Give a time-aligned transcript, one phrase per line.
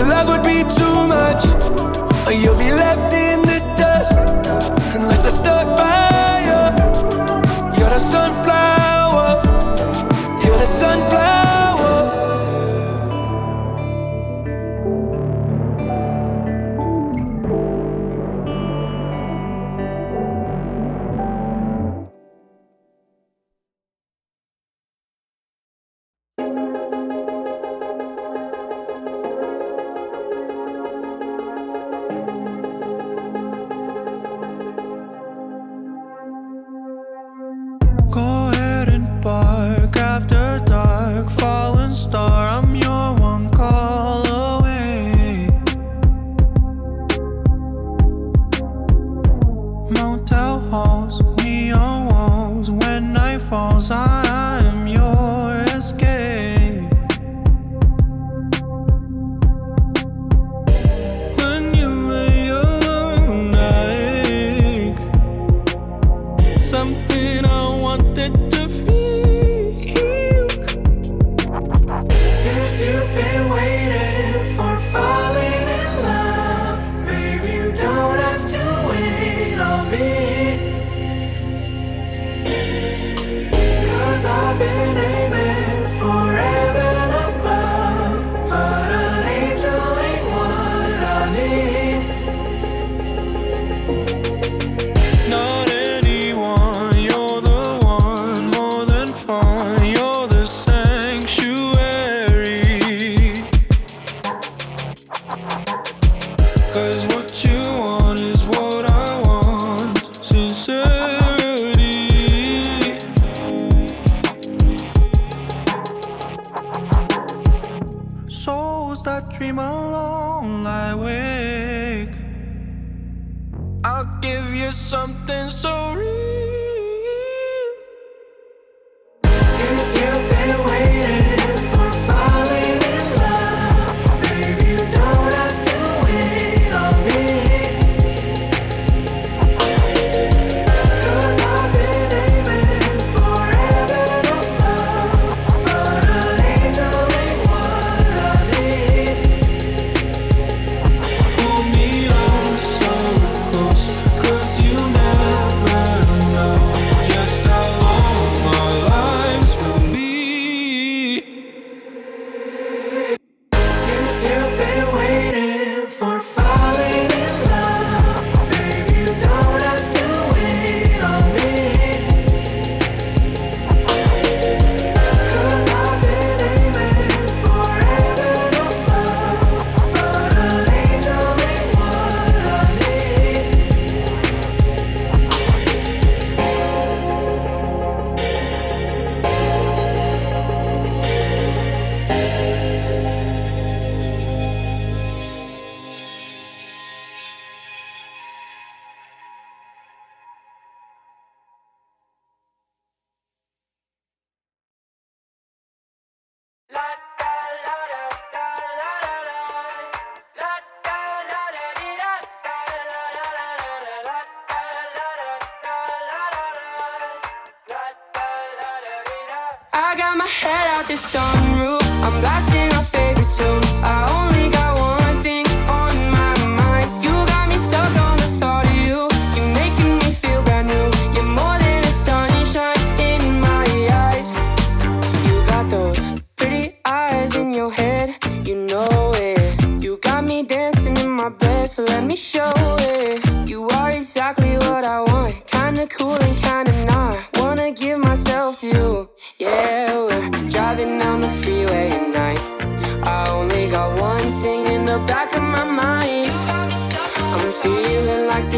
[0.00, 1.44] Your love would be too much,
[2.26, 4.16] or you'll be left in the dust
[4.94, 7.78] unless I stuck by you.
[7.78, 9.42] You're the sunflower,
[10.42, 11.09] you're the sunflower.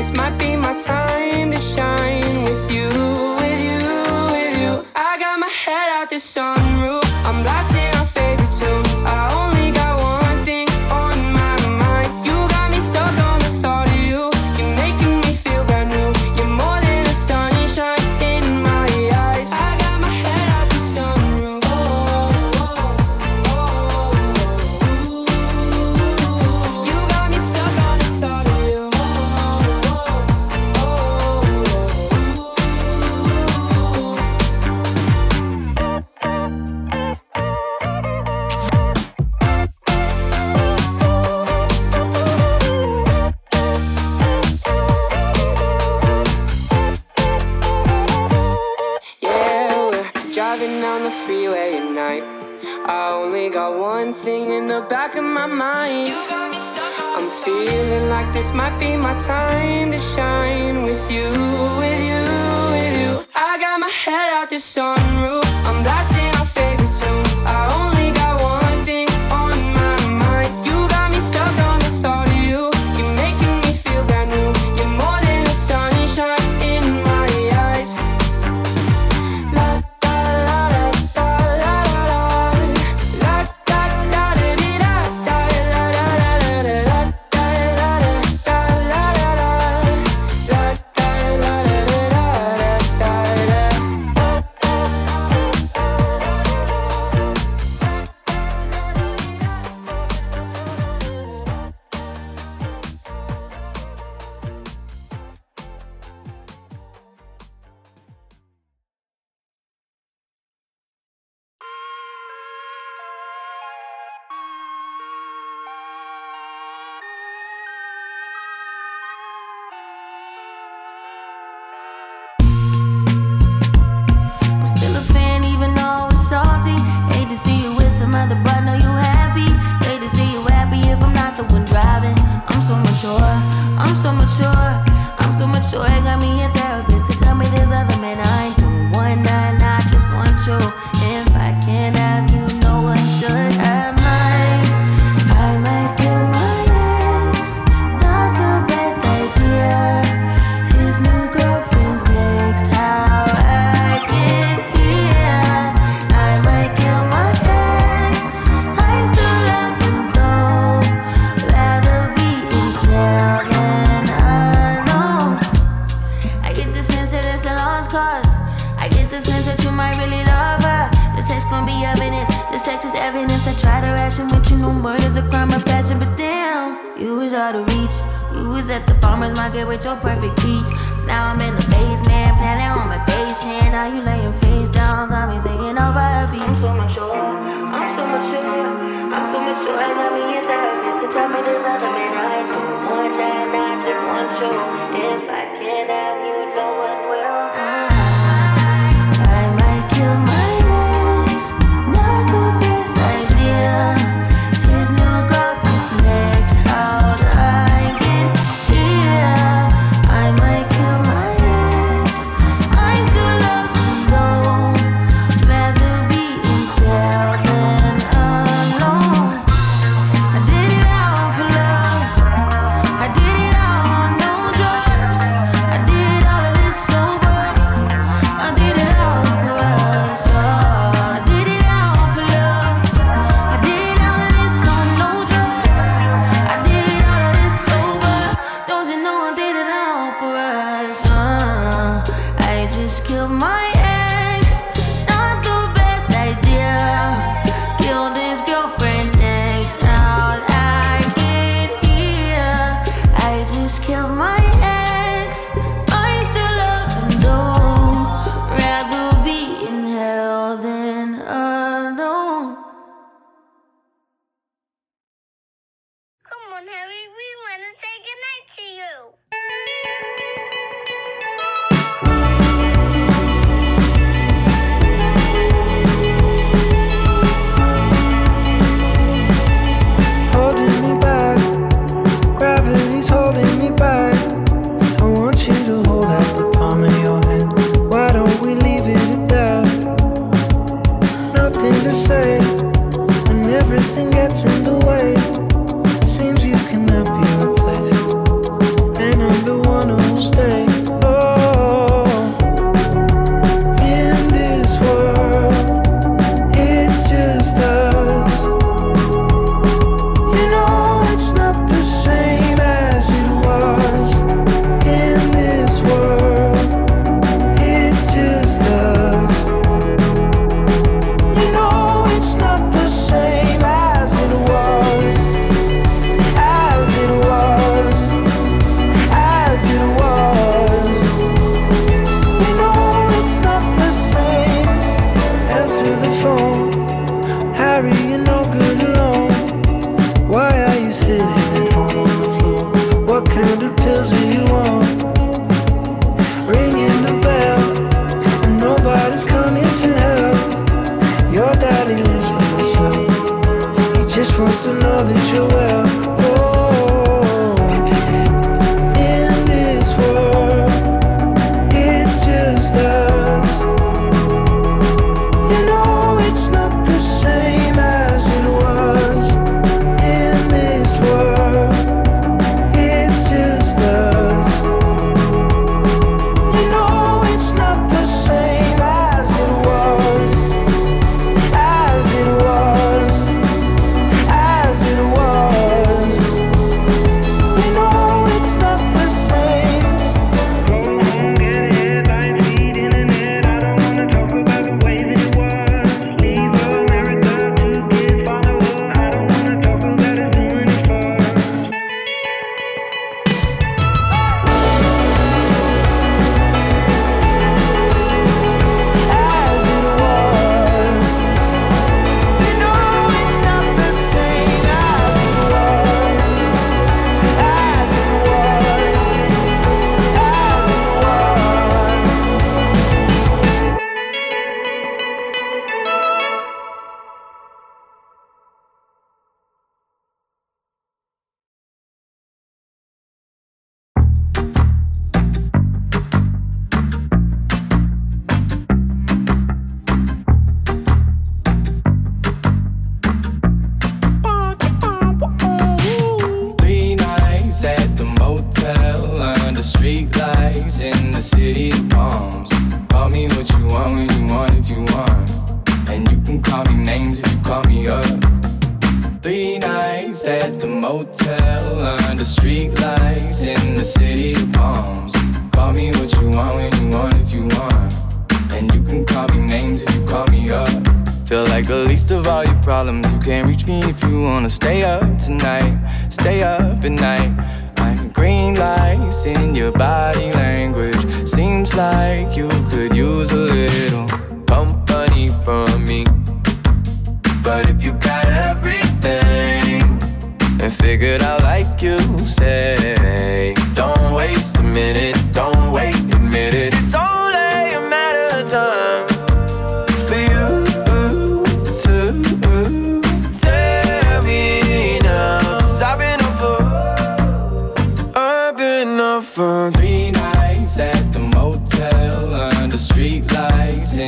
[0.02, 0.51] This might be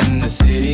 [0.06, 0.73] in the city.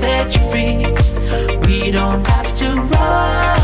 [0.00, 0.76] set you free.
[1.66, 3.63] We don't have to rush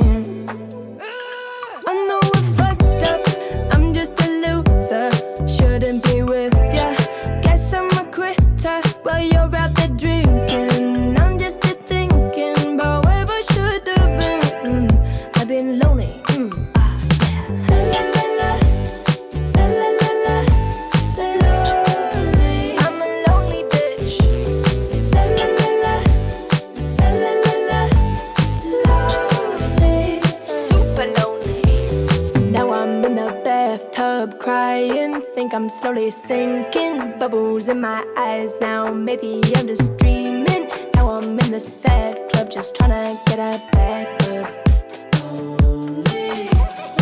[35.61, 37.19] I'm slowly sinking.
[37.19, 38.91] Bubbles in my eyes now.
[38.91, 40.67] Maybe I'm just dreaming.
[40.95, 44.49] Now I'm in the sad club, just trying to get a back up.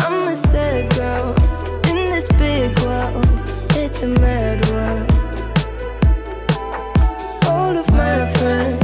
[0.04, 1.34] I'm a sad girl
[1.88, 3.24] in this big world.
[3.76, 5.10] It's a mad world.
[7.46, 8.79] All of my friends.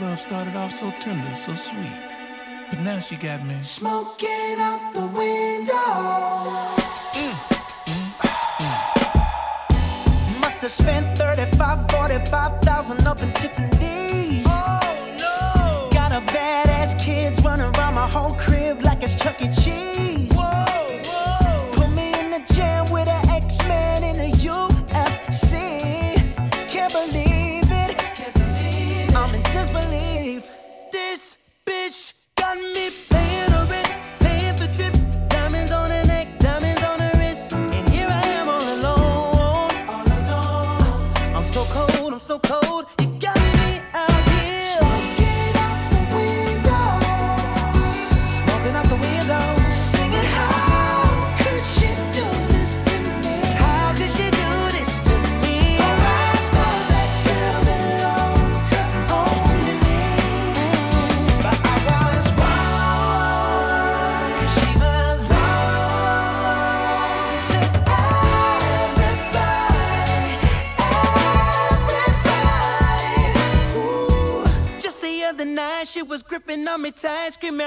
[0.00, 1.92] love started off so tender, so sweet.
[2.70, 5.74] But now she got me smoking out the window.
[7.18, 7.34] Mm,
[7.90, 8.10] mm,
[10.32, 10.40] mm.
[10.40, 14.09] Must have spent 35, 45,000 up in Tiffany.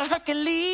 [0.09, 0.72] Hercules.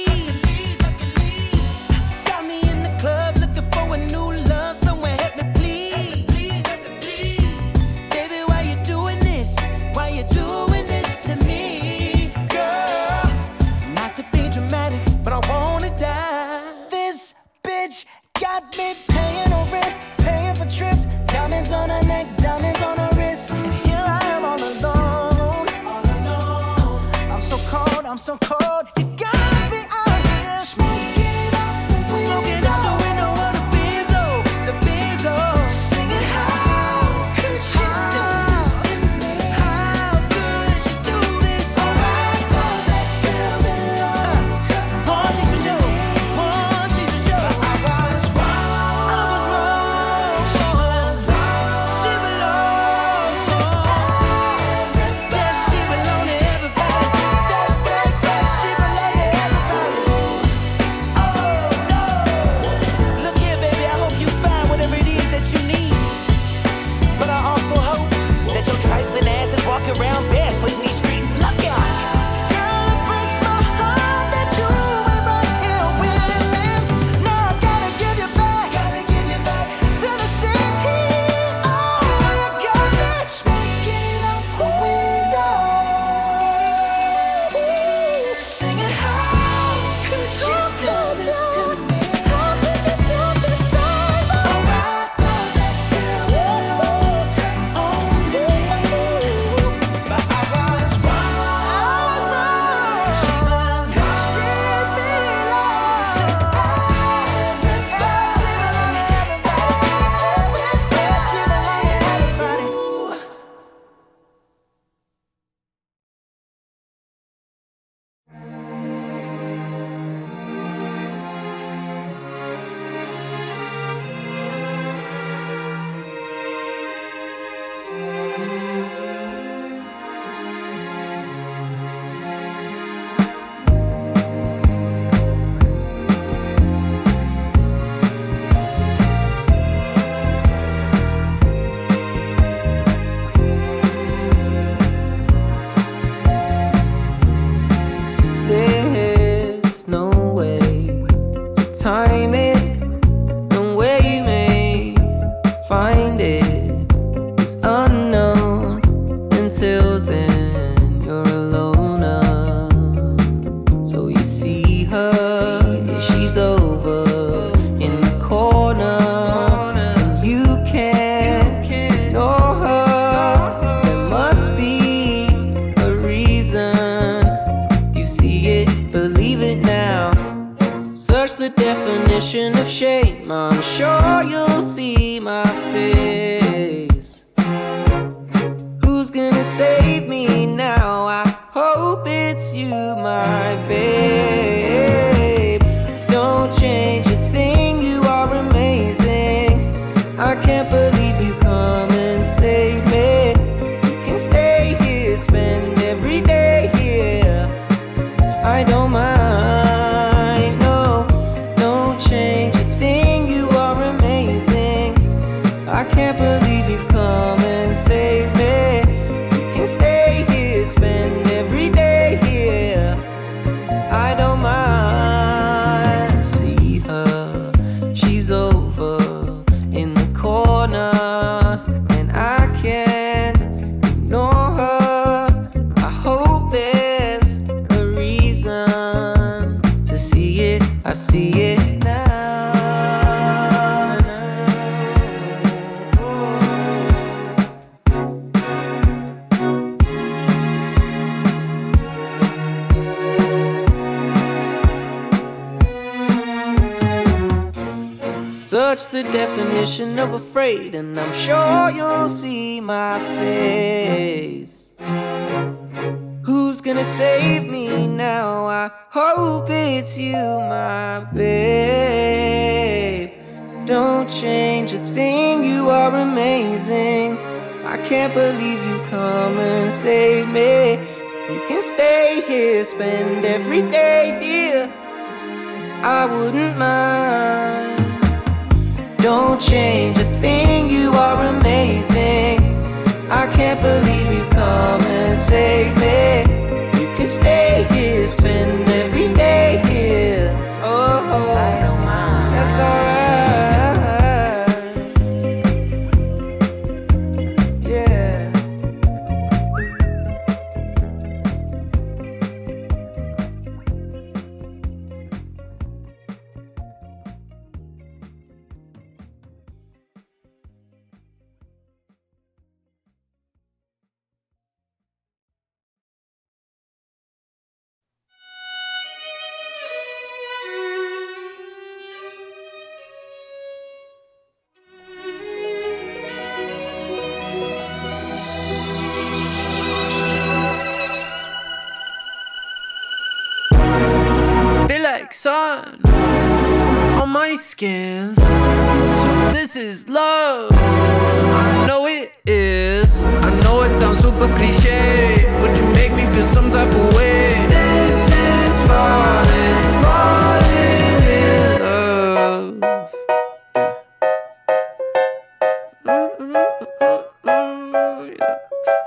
[347.59, 348.15] skin.
[348.15, 350.49] So this is love.
[350.53, 353.03] I know it is.
[353.03, 357.35] I know it sounds super cliche, but you make me feel some type of way.
[357.49, 362.93] This is falling, falling in love.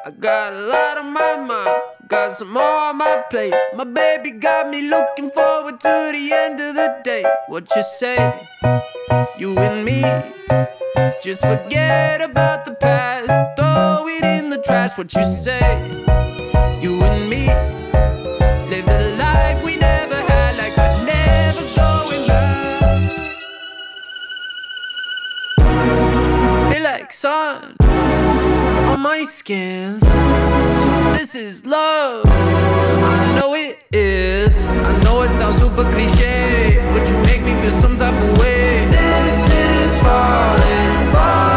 [0.06, 3.54] I got a lot on my mind, got some more on my plate.
[3.74, 7.24] My baby got me looking forward to the end of the day.
[7.48, 8.16] What you say?
[9.38, 10.02] You and me.
[11.22, 13.30] Just forget about the past.
[13.56, 14.96] Throw it in the trash.
[14.98, 15.64] What you say?
[16.80, 17.46] You and me.
[18.72, 23.12] Live the life we never had, like we're never going back.
[26.72, 27.81] Feel like sun
[29.02, 29.98] my skin.
[31.18, 32.24] This is love.
[32.24, 34.64] I know it is.
[34.64, 38.86] I know it sounds super cliche, but you make me feel some type of way.
[38.86, 41.51] This is falling, falling.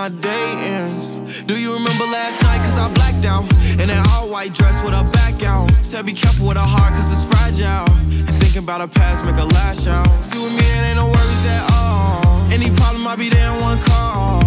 [0.00, 1.42] my day ends.
[1.42, 2.56] Do you remember last night?
[2.64, 3.44] Cause I blacked out.
[3.78, 5.68] In an all white dress with a back out.
[5.84, 7.84] Said be careful with a heart cause it's fragile.
[8.26, 10.08] And thinking about a past make a lash out.
[10.24, 12.24] See with me, it ain't no worries at all.
[12.50, 14.40] Any problem, I'll be there in one call.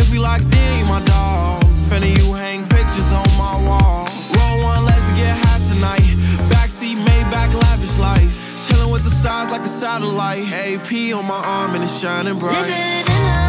[0.00, 1.64] If we locked in, you my dog.
[1.90, 4.06] Finna you hang pictures on my wall.
[4.38, 6.10] Roll one, let's get high tonight.
[6.52, 8.30] Backseat, Maybach, lavish life.
[8.64, 10.46] Chillin' with the stars like a satellite.
[10.52, 13.41] AP on my arm and it's shining bright.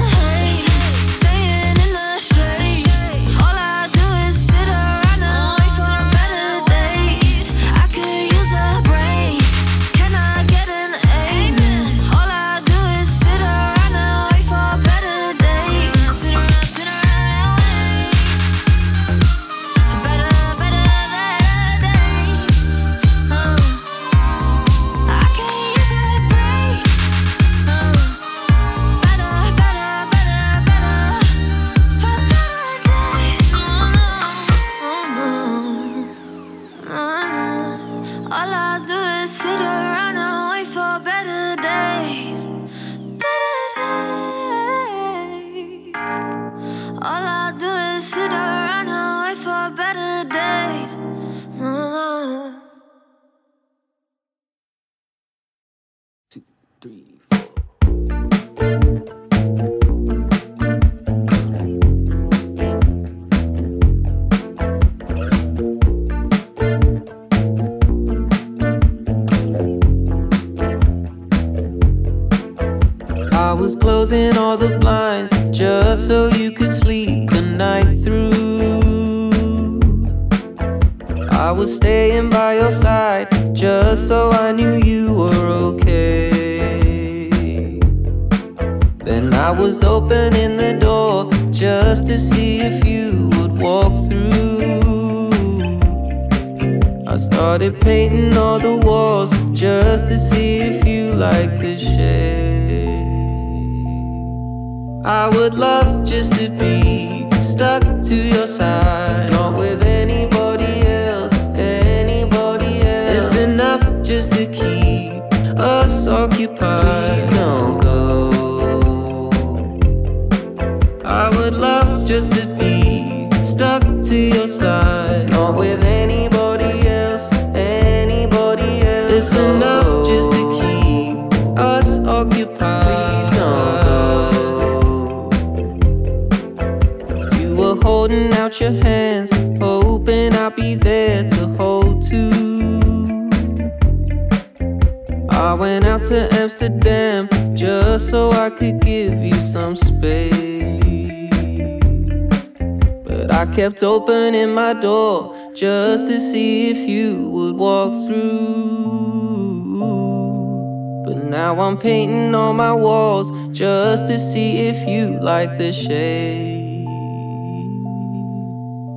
[161.84, 166.88] painting on my walls just to see if you like the shade.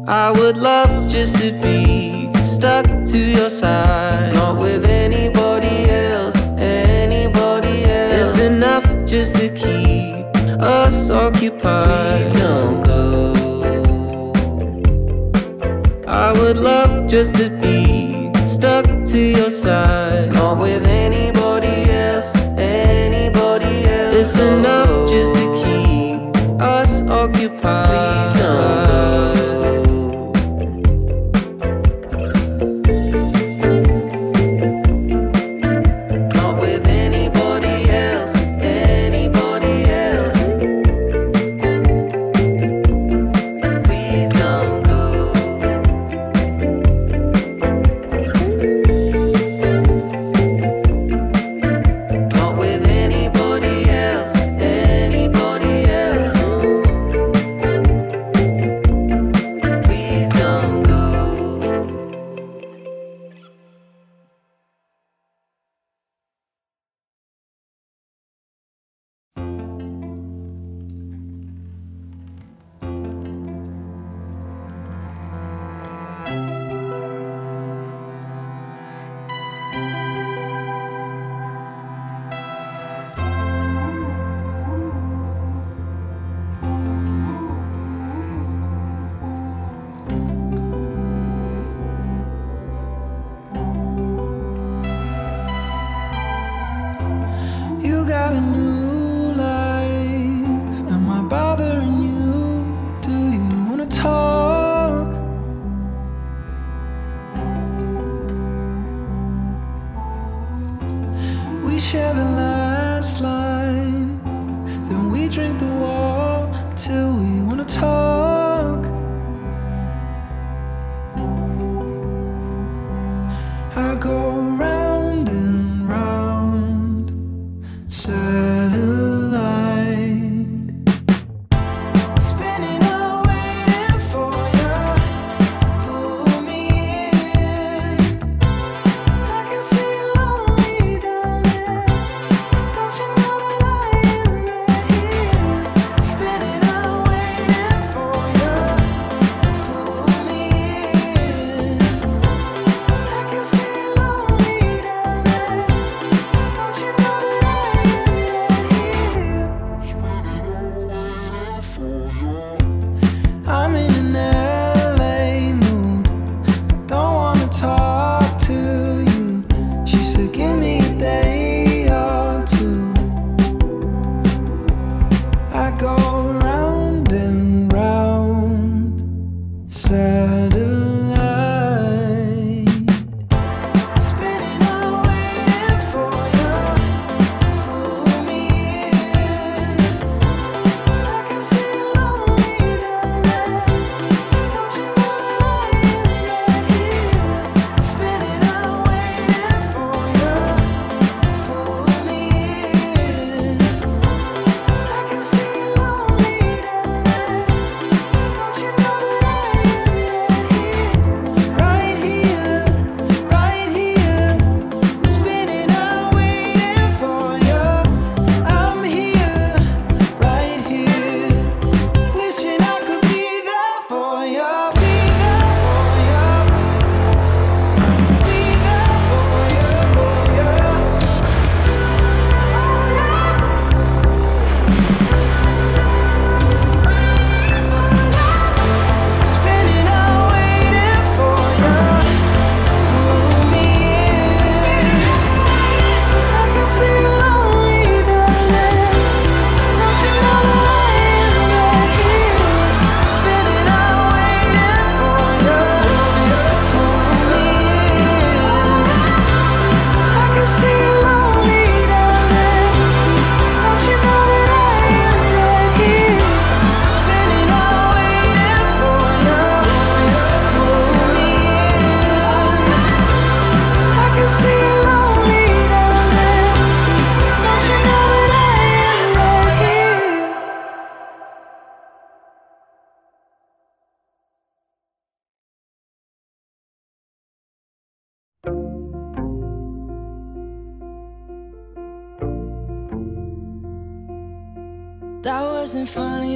[0.08, 7.82] I would love just to be stuck to your side, not with anybody else, anybody
[7.82, 8.38] else.
[8.38, 10.24] It's enough just to keep
[10.62, 12.20] us occupied.
[12.20, 14.32] Please don't go.
[16.06, 21.45] I would love just to be stuck to your side, not with anybody.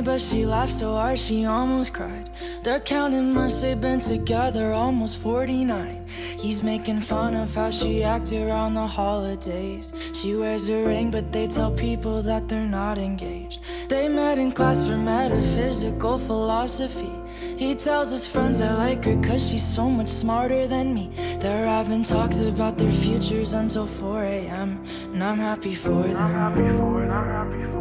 [0.00, 2.30] But she laughed so hard she almost cried.
[2.62, 6.06] They're counting months they've been together, almost 49.
[6.08, 9.92] He's making fun of how she acted around the holidays.
[10.12, 13.60] She wears a ring, but they tell people that they're not engaged.
[13.88, 17.12] They met in class for metaphysical philosophy.
[17.56, 21.10] He tells his friends I like her cause she's so much smarter than me.
[21.40, 24.84] They're having talks about their futures until 4 a.m.
[25.12, 27.79] And I'm happy for them.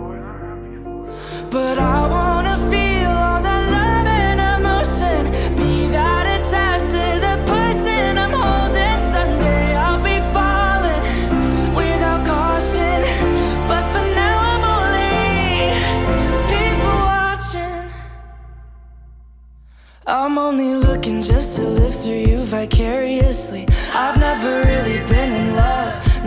[21.22, 23.68] Just to live through you vicariously.
[23.93, 25.78] I've never really been in love,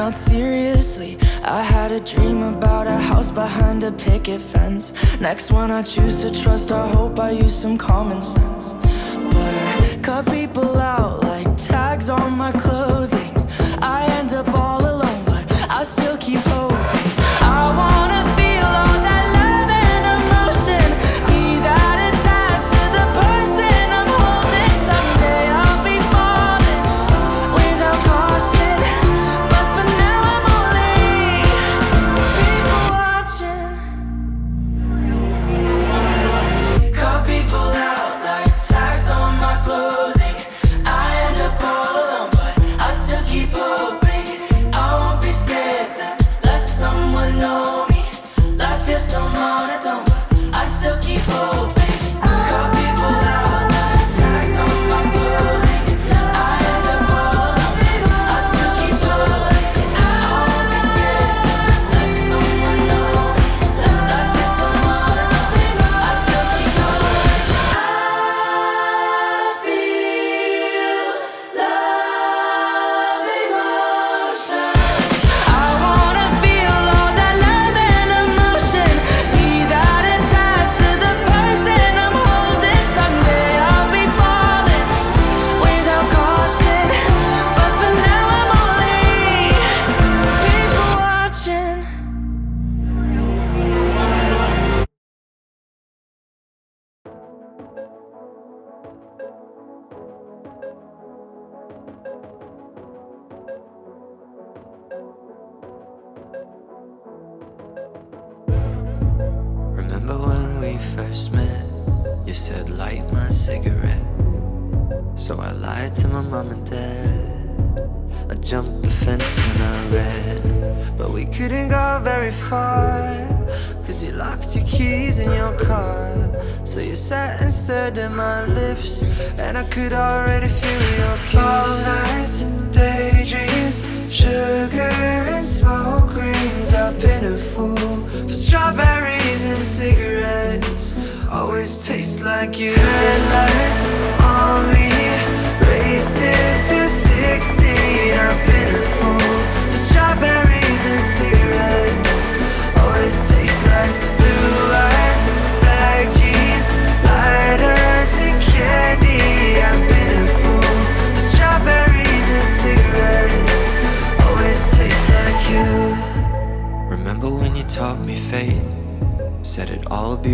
[0.03, 1.16] not seriously.
[1.44, 4.92] I had a dream about a house behind a picket fence.
[5.20, 8.72] Next one I choose to trust, I hope I use some common sense.
[9.34, 13.22] But I cut people out like tags on my clothing.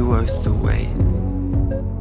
[0.09, 0.97] Worth the wait.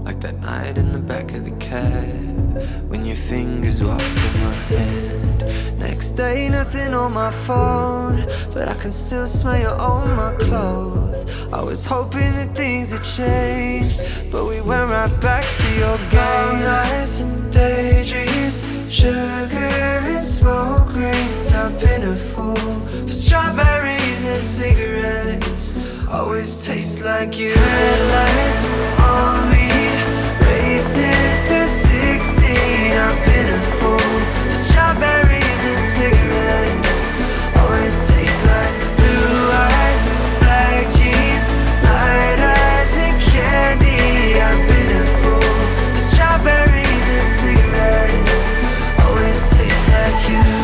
[0.06, 4.54] Like that night in the back of the cab when your fingers walked in my
[4.72, 5.78] hand.
[5.78, 11.22] Next day, nothing on my phone, but I can still smell you on my clothes.
[11.52, 14.00] I was hoping that things had changed,
[14.32, 16.64] but we went right back to your games.
[16.74, 19.74] nights and daydreams, sugar
[20.16, 21.52] and smoke rings.
[21.52, 22.56] I've been a fool
[23.06, 25.57] for strawberries and cigarettes.
[26.10, 27.54] Always taste like you.
[27.54, 28.70] Headlights
[29.02, 29.68] on me,
[30.40, 31.12] racing
[31.48, 32.96] through 16.
[32.96, 34.00] I've been a fool
[34.48, 37.04] for strawberries and cigarettes.
[37.60, 40.02] Always taste like blue eyes,
[40.40, 41.48] black jeans,
[41.84, 44.40] light eyes and candy.
[44.40, 45.58] I've been a fool
[45.92, 48.48] for strawberries and cigarettes.
[49.04, 50.57] Always taste like you.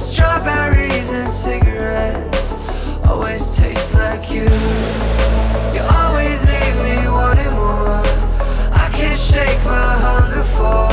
[0.00, 2.54] strawberries and cigarettes
[3.06, 4.48] always taste like you.
[5.74, 8.00] You always leave me wanting more.
[8.72, 10.90] I can't shake my hunger for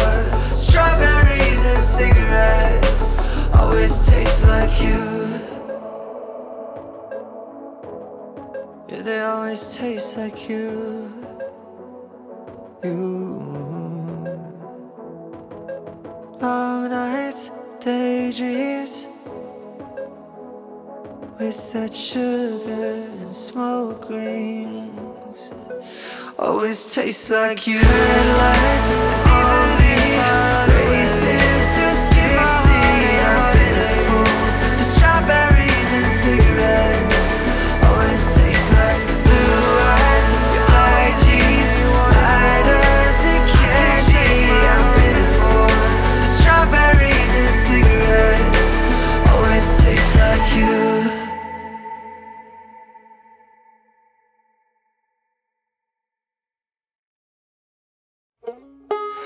[0.55, 3.15] strawberries and cigarettes
[3.55, 5.01] always taste like you.
[8.89, 11.09] Yeah, they always taste like you.
[12.83, 13.39] You.
[16.41, 17.51] Long nights
[17.87, 19.07] daydreams
[21.39, 25.51] with that sugar and smoke rings.
[26.37, 27.79] Always tastes like you.
[27.79, 28.91] Headlights
[29.29, 29.66] on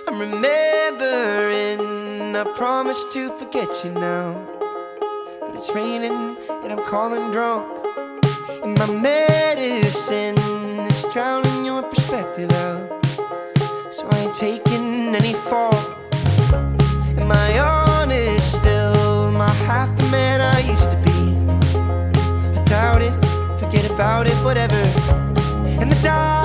[0.08, 1.80] I'm remembering
[2.36, 4.34] I promised to forget you now.
[5.40, 7.66] But it's raining and I'm calling drunk.
[8.64, 10.38] And my medicine
[10.86, 13.06] is drowning your perspective out.
[13.92, 15.76] So I ain't taking any fault.
[17.18, 19.30] Am I honest still?
[19.30, 21.11] Am I half the man I used to be?
[22.92, 24.76] I doubt it, forget about it, whatever.
[25.80, 26.41] And the dial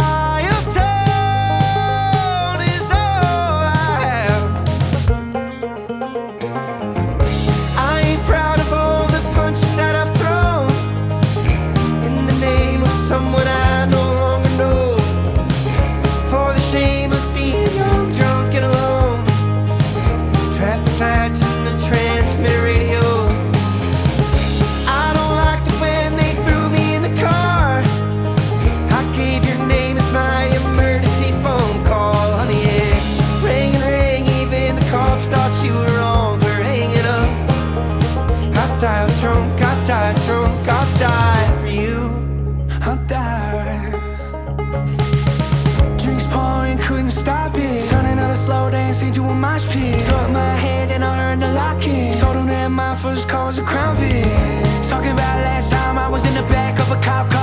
[57.07, 57.36] cop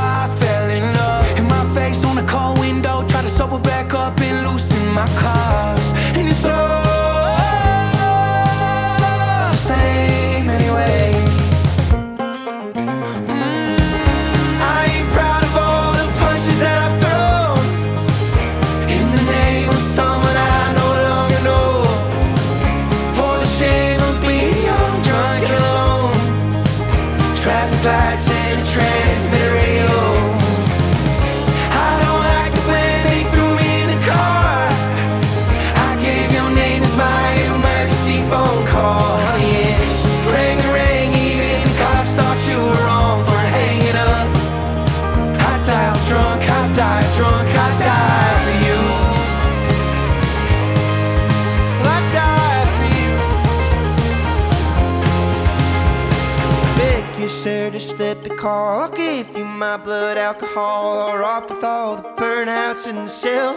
[58.44, 58.82] call.
[58.82, 63.56] I'll give you my blood alcohol, or up with all the burnouts in the cell.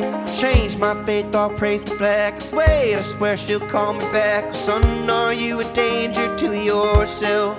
[0.00, 2.32] I'll change my faith, I'll praise the flag.
[2.52, 4.52] Wait, I swear she'll call me back.
[4.52, 7.56] Son, are you a danger to yourself?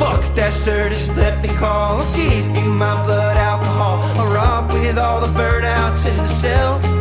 [0.00, 2.02] Fuck that, sir, just let me call.
[2.02, 6.99] I'll give you my blood alcohol, or up with all the burnouts in the cell.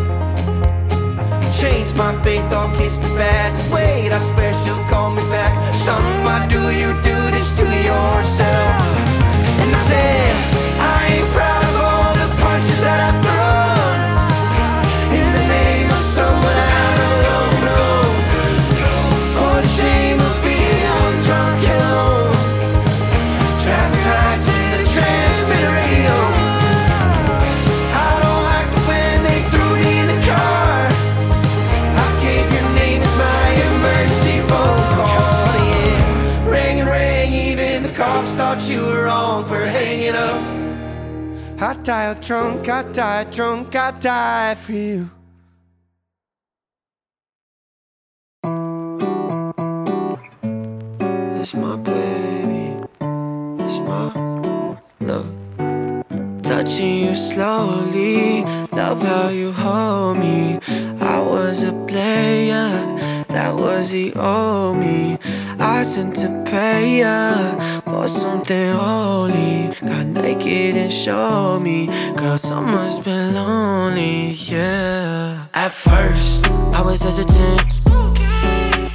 [1.60, 3.70] Change my faith, I'll kiss the past.
[3.74, 5.53] Wait, I swear she'll call me back.
[6.24, 8.72] Why do you do this to yourself?
[9.62, 10.36] And I said,
[10.80, 11.49] I ain't proud
[41.62, 45.10] I died drunk, I died drunk, I die for you.
[51.38, 52.78] It's my baby,
[53.60, 54.07] it's my
[55.01, 55.34] love.
[56.43, 60.60] Touching you slowly, love how you hold me.
[61.01, 65.17] I was a player, that was the old me.
[65.59, 69.69] I sent to pay ya for something holy.
[69.79, 71.87] Got naked and showed me,
[72.17, 75.47] girl, someone's been lonely, yeah.
[75.53, 77.71] At first, I was hesitant,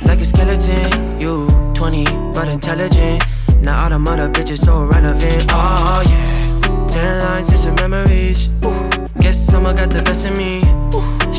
[0.04, 1.20] like a skeleton.
[1.22, 3.24] You 20, but intelligent.
[3.62, 5.46] Now all the mother bitches so relevant.
[5.52, 6.86] Oh yeah.
[6.86, 8.48] Ten lines some memories.
[8.66, 9.08] Ooh.
[9.20, 10.83] Guess someone got the best of me.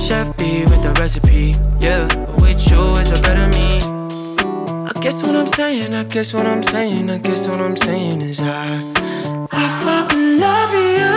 [0.05, 1.55] Chef B with the recipe.
[1.79, 3.79] Yeah, with you is a better me.
[4.85, 8.21] I guess what I'm saying, I guess what I'm saying, I guess what I'm saying
[8.21, 8.65] is I,
[9.51, 11.13] I fucking love you.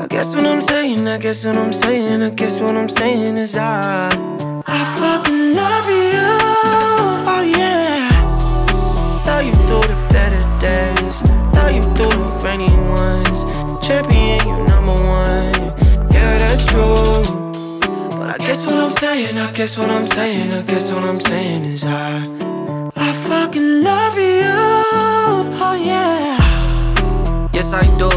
[0.00, 3.36] I guess what I'm saying, I guess what I'm saying, I guess what I'm saying
[3.36, 4.08] is I,
[4.64, 6.22] I fucking love you.
[7.26, 8.12] Oh yeah.
[9.26, 11.20] Love you through the better days,
[11.52, 13.44] love you through the rainy ones.
[13.84, 15.85] Champion, you number one.
[16.26, 17.22] Yeah, that's true.
[18.18, 21.20] But I guess what I'm saying, I guess what I'm saying, I guess what I'm
[21.20, 22.26] saying is I,
[22.96, 24.56] I fucking love you.
[25.64, 26.36] Oh yeah.
[27.52, 28.10] Yes, I do.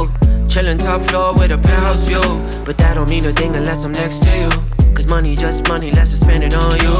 [0.47, 2.25] Chillin' top floor with a penthouse view.
[2.65, 4.49] But that don't mean a thing unless I'm next to you.
[4.95, 6.95] Cause money just money, let's just spend it on you.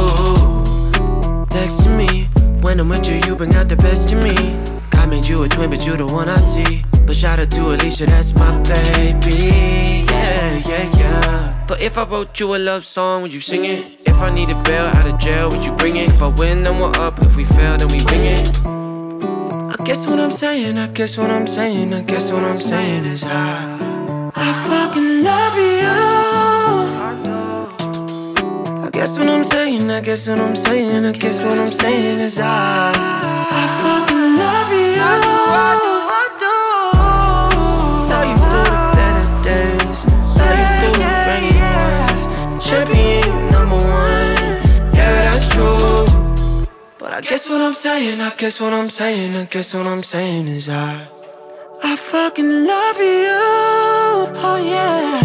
[1.59, 2.29] Next to me,
[2.61, 4.35] when I'm with you, you bring out the best in me.
[4.91, 6.83] God made you a twin, but you the one I see.
[7.07, 10.08] But shout out to Alicia, that's my baby.
[10.29, 11.65] Yeah, yeah.
[11.67, 13.99] But if I wrote you a love song, would you sing it?
[14.05, 16.09] If I need a bail out of jail, would you bring it?
[16.13, 17.19] If I win, then we're up.
[17.19, 18.47] If we fail, then we bring it.
[18.65, 23.05] I guess what I'm saying, I guess what I'm saying, I guess what I'm saying
[23.05, 25.87] is I, I fucking love you.
[28.85, 32.19] I guess what I'm saying, I guess what I'm saying, I guess what I'm saying
[32.19, 35.78] is I, I fucking love you.
[42.69, 44.37] Champion, number one,
[44.93, 46.05] yeah that's true.
[46.99, 50.03] But I guess what I'm saying, I guess what I'm saying, I guess what I'm
[50.03, 51.07] saying is I,
[51.83, 53.39] I fucking love you.
[54.47, 55.19] Oh yeah.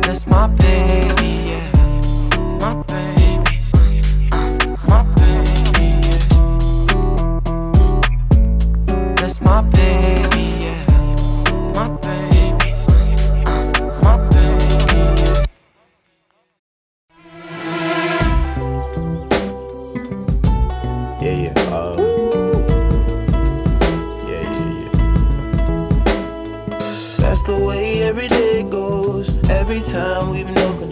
[0.00, 1.70] That's my baby, yeah.
[2.62, 3.60] My baby,
[4.32, 4.50] uh,
[9.40, 10.33] my baby,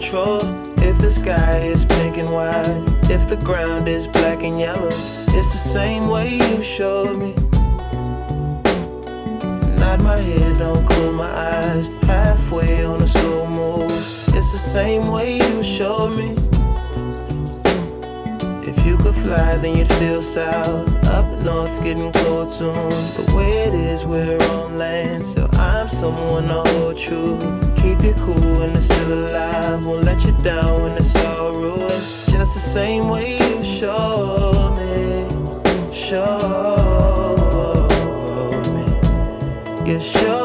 [0.03, 0.41] control.
[0.79, 4.89] If the sky is pink and white, if the ground is black and yellow,
[5.29, 7.33] it's the same way you showed me.
[9.77, 11.87] Nod my head, don't close my eyes.
[12.03, 13.91] Halfway on a slow move.
[14.35, 16.35] It's the same way you showed me.
[18.67, 20.89] If you could fly, then you'd feel south.
[21.05, 22.91] Up north's getting cold soon.
[23.15, 25.25] The way it is, we're on land.
[25.25, 27.72] So I'm someone to hold true.
[27.83, 29.85] Keep you cool when it's still alive.
[29.85, 32.03] Won't let you down when it's all ruined.
[32.29, 35.27] Just the same way you showed me.
[35.91, 36.29] Showed
[38.73, 39.91] me.
[39.91, 40.42] You showed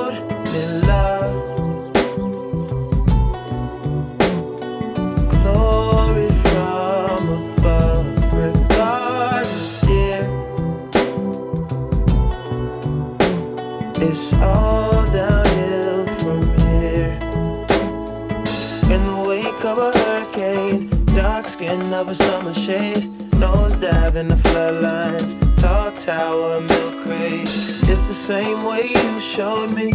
[21.99, 27.49] of a summer shade, nose dive in the floodlines, tall tower, milk crate.
[27.91, 29.91] It's the same way you showed me.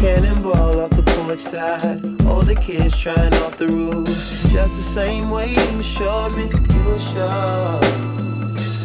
[0.00, 4.08] Cannonball off the porch side, older kids trying off the roof.
[4.48, 7.80] Just the same way you showed me, you were sure.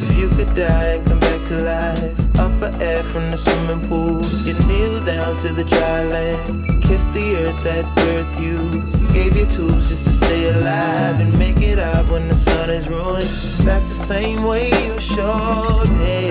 [0.03, 3.87] If you could die and come back to life, up for air from the swimming
[3.87, 9.37] pool, you kneel down to the dry land, kiss the earth that birthed you, gave
[9.37, 13.29] you tools just to stay alive and make it out when the sun is ruined.
[13.67, 16.21] That's the same way you showed me,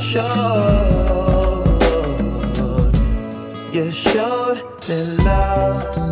[0.00, 1.34] showed.
[3.72, 6.03] You showed me love.